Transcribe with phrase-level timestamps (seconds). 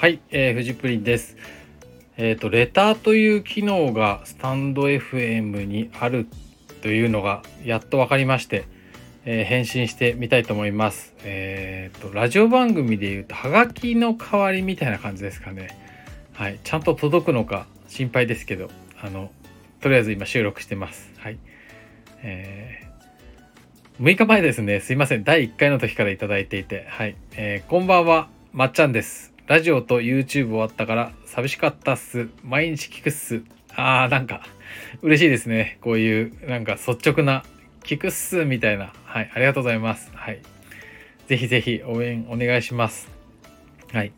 [0.00, 1.36] はい、えー、フジプリンです。
[2.16, 6.26] えっ、ー、と、レターという機能がスタンド FM にある
[6.80, 8.64] というのがやっと分かりまして、
[9.26, 11.12] えー、返信してみたいと思います。
[11.22, 15.78] えっ、ー、と、ラジオ番組で言うと、ハガキの代わりみたいな感じですかね。
[16.32, 18.70] はい、ちゃんと届くのか心配ですけど、
[19.02, 19.30] あの、
[19.82, 21.12] とりあえず今収録してます。
[21.18, 21.36] はい。
[22.22, 24.80] えー、6日前ですね。
[24.80, 25.24] すいません。
[25.24, 26.86] 第1回の時から頂いていて。
[26.88, 27.16] はい。
[27.32, 28.30] えー、こんばんは。
[28.54, 29.30] まっちゃんです。
[29.50, 32.28] ラジオと YouTube 終わったから寂しかったっす。
[32.44, 33.42] 毎日聞くっす。
[33.74, 34.42] あーなんか
[35.02, 35.78] 嬉しいですね。
[35.80, 37.42] こういうなんか率直な
[37.82, 38.92] 聞くっすみたいな。
[39.04, 39.30] はい。
[39.34, 40.12] ありがとうございます。
[40.14, 40.40] はい。
[41.26, 43.10] ぜひぜひ応援お願いします。
[43.92, 44.12] はい。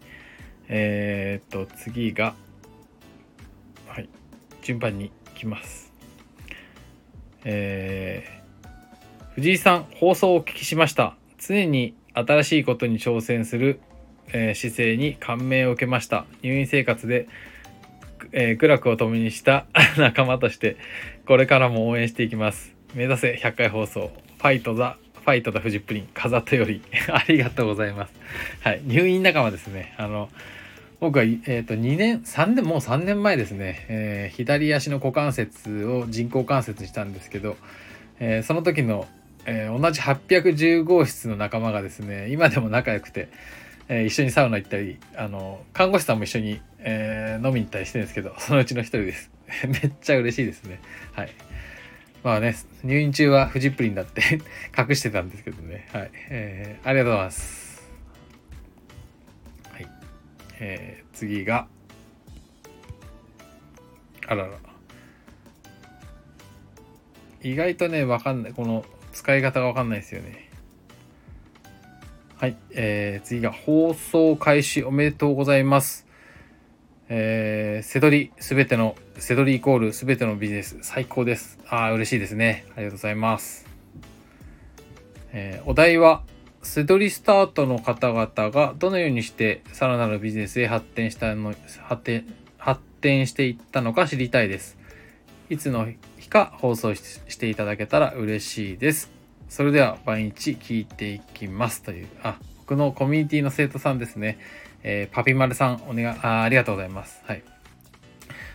[0.69, 2.35] えー、っと、次が、
[3.87, 4.11] はい。
[4.61, 5.95] 順番に来ます。
[7.47, 8.69] えー、
[9.37, 11.17] 藤井さん、放送をお聞きしました。
[11.39, 13.81] 常に新しいことに挑戦する
[14.33, 16.25] えー、姿勢に感銘を受けました。
[16.43, 17.29] 入院生活で、
[18.33, 19.67] えー、苦楽を共にした
[19.99, 20.77] 仲間として
[21.27, 22.75] これからも応援していきます。
[22.95, 24.13] 目指せ100回放送。
[24.39, 26.09] ファイトザファイトザフジプリン。
[26.15, 28.13] 風とより ありがとうございます。
[28.61, 28.81] はい。
[28.85, 29.95] 入院仲間ですね。
[29.97, 30.29] あの
[31.03, 37.57] 僕は、えーと、2年3年もう3年前ですね、えー、左足の股関節を人工関節にしたんですけど、
[38.21, 39.09] えー、その時の、
[39.45, 43.29] えー、同じ810号室の仲間がですね今でも仲良くて
[43.89, 49.31] えー、一緒にサウナ行ったりあの看護師さんも一緒に、えー、飲みに行ったりしてるんですけど そのうちの一人です。
[49.69, 50.81] めっちゃ嬉しいですね。
[51.13, 51.31] はい。
[52.23, 54.23] まあね入院中はフジプリンだって
[54.79, 55.89] 隠してたんですけどね。
[55.93, 57.91] はい、えー、ありがとうございます。
[59.73, 59.89] はい、
[60.61, 61.67] えー、次が
[64.27, 64.73] あらら。
[67.43, 70.52] 意外とねわかんないこの使い方がわかんないですよね。
[72.43, 76.09] はい、えー、次が放送開始おめでとうございます。
[77.09, 81.61] えー、せどり、すべての、せどりイコールすべてのビジネス、最高です。
[81.69, 82.65] ああ、嬉しいですね。
[82.75, 83.69] ありがとうございます。
[85.33, 86.25] えー、お題は、
[86.65, 91.55] せどりスタートの方々がどのようにしてさらなるビジネスへ発展したの、
[91.85, 92.27] 発展、
[92.59, 94.77] 発展していったのか知りたいです。
[95.49, 95.87] いつの
[96.19, 99.22] 日か放送していただけたら嬉しいです。
[99.53, 104.39] それでは毎日聞いていきますという、あ、僕のコミュニティの生徒さんですね。
[104.83, 107.21] えー、パピマルさん、お願い、あありがとうございます。
[107.27, 107.43] はい。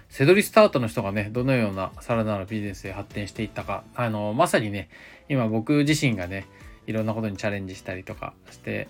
[0.09, 4.89] セドリスタートの人がね、どのようなさらなるビジネスへ発展していったか、あの、まさにね、
[5.29, 6.47] 今僕自身がね、
[6.87, 8.87] いろんなことにチャレンジしたりとかして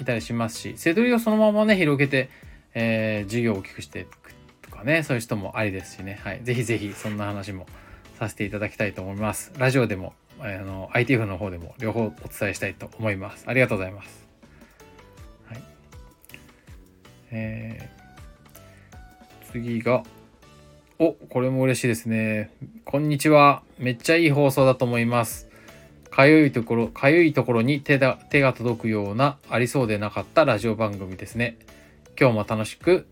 [0.00, 2.30] いたりしますし、セドリをそのままね、広げて、
[2.74, 6.40] えー、授業を大きくしていくとかね、そういう人もありですしね、はい。
[6.42, 7.66] ぜひぜひそんな話も
[8.18, 9.52] させていただきたいと思います。
[9.56, 13.44] ラジオでもあの ITF の方でも両方お伝えしたいと思います。
[13.46, 14.28] ありがとうございます。
[15.46, 15.62] はい。
[17.30, 20.02] えー、次が、
[20.98, 22.50] お、これも嬉しいですね。
[22.84, 23.62] こんにちは。
[23.78, 25.48] めっちゃいい放送だと思います。
[26.10, 31.56] かゆいところ、かゆいところに手が手が届くようなありそうでなかったラジオ番組ですね。
[32.20, 33.06] 今日も楽しく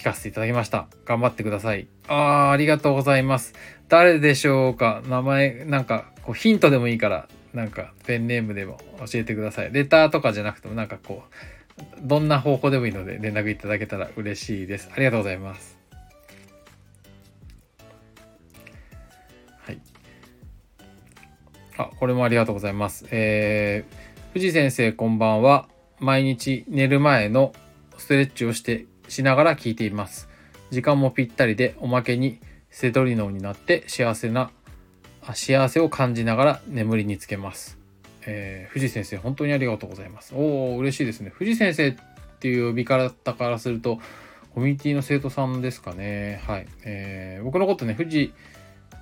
[0.00, 0.86] 聞かせていただきました。
[1.04, 1.86] 頑張ってください。
[2.08, 3.52] ああ、ありがとうございます。
[3.90, 5.02] 誰でしょうか？
[5.06, 8.78] 名前、なんか、こうヒントでもいいから、なんか、ペンネームでも
[9.10, 9.70] 教えてください。
[9.72, 11.22] レターとかじゃなくても、なんかこ
[11.78, 14.88] う、どんな方法でもいいので連絡いただけたら嬉しいです。
[14.90, 15.78] ありがとうございます。
[19.58, 19.80] はい。
[21.76, 23.06] あ、これもありがとうございます。
[23.10, 25.68] えー、藤先生こんばんは。
[25.98, 27.52] 毎日寝る前の
[27.98, 30.28] ストレッチをしてしながら聞いています。
[30.70, 32.38] 時間もぴったりでおまけに
[32.70, 34.52] セドリ脳になって幸せな
[35.34, 37.76] 幸せを感じながら眠りにつけます。
[38.24, 40.32] えー、藤先生本当にありがとうございます。
[40.34, 41.30] おお嬉しいですね。
[41.30, 41.96] 藤先生っ
[42.38, 43.98] ていう呼び方からすると
[44.54, 46.40] コミュニティの生徒さんですかね。
[46.46, 46.66] はい。
[46.84, 48.32] えー、僕のことね、藤、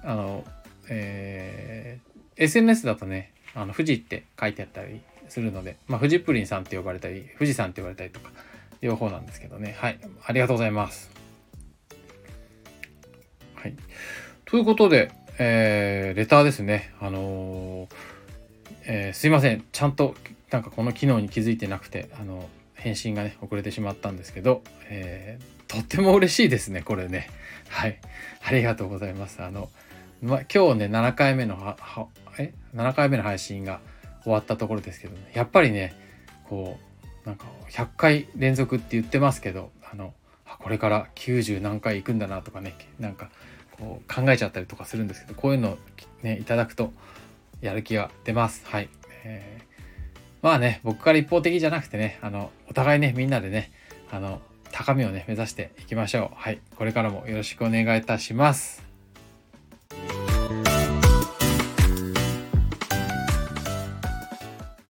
[0.05, 0.45] あの、
[0.89, 8.31] えー、SNS だとね、あの、富士って書いてあったりするので、まあ、富士プリンさんって呼ばれたり、富士山って呼ばれたりとか、
[8.81, 9.77] 両方なんですけどね。
[9.79, 9.99] はい。
[10.25, 11.11] ありがとうございます。
[13.55, 13.75] はい。
[14.45, 16.93] ということで、えー、レターですね。
[17.01, 17.89] あのー、
[18.87, 19.65] えー、すいません。
[19.73, 20.15] ちゃんと、
[20.51, 27.29] なんかこの機能に気づいてなくて、あの、返信がね、遅れてしまったんですけど、えー、とっても嬉しいですね、これね。
[27.69, 27.99] はい。
[28.45, 29.43] ありがとうございます。
[29.43, 29.69] あの、
[30.23, 32.07] ま、今日ね、7回目のは、は、
[32.39, 33.81] え ?7 回目の配信が
[34.23, 35.95] 終わったところですけど、ね、やっぱりね、
[36.49, 36.88] こう、
[37.25, 40.15] なんか100回連続って言ってますけどあの
[40.61, 43.31] これから90何回行くんだなとかねなんか
[43.79, 45.79] こう考えちゃったりとかするんですけどこういうの
[46.23, 46.93] ねいただくと
[47.61, 48.89] やる気が出ますはい、
[49.25, 49.65] えー、
[50.43, 53.73] まあね僕から一方的じゃなくてねあのお互いねみんなでね
[54.11, 54.41] あの
[54.73, 56.37] 高みをね、目指していきましょう。
[56.37, 56.61] はい。
[56.77, 58.88] これからもよろしくお願いいたします。